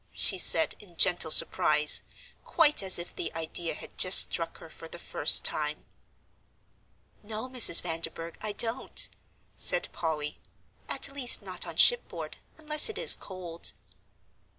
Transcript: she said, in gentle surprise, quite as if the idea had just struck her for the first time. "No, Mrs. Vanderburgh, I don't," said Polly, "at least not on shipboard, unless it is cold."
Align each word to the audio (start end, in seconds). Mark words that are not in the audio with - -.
she 0.15 0.39
said, 0.39 0.73
in 0.79 0.97
gentle 0.97 1.29
surprise, 1.29 2.01
quite 2.43 2.81
as 2.81 2.97
if 2.97 3.15
the 3.15 3.31
idea 3.35 3.75
had 3.75 3.99
just 3.99 4.17
struck 4.21 4.57
her 4.57 4.67
for 4.67 4.87
the 4.87 4.97
first 4.97 5.45
time. 5.45 5.85
"No, 7.21 7.47
Mrs. 7.47 7.83
Vanderburgh, 7.83 8.35
I 8.41 8.53
don't," 8.53 9.07
said 9.55 9.89
Polly, 9.93 10.39
"at 10.89 11.13
least 11.13 11.43
not 11.43 11.67
on 11.67 11.75
shipboard, 11.75 12.37
unless 12.57 12.89
it 12.89 12.97
is 12.97 13.13
cold." 13.13 13.73